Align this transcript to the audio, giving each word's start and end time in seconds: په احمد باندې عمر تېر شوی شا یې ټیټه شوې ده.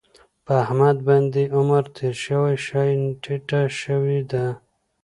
په 0.45 0.53
احمد 0.63 0.97
باندې 1.07 1.41
عمر 1.55 1.83
تېر 1.97 2.15
شوی 2.25 2.55
شا 2.65 2.81
یې 2.89 2.97
ټیټه 3.23 3.61
شوې 3.81 4.19
ده. 4.31 4.45